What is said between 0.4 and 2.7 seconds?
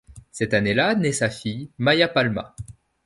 année-là naît sa fille Maya Palma.